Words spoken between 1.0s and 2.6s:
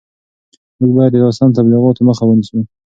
د ناسم تبلیغاتو مخه ونیسو.